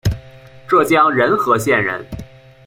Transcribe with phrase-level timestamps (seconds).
[0.67, 2.03] 浙江仁和县人。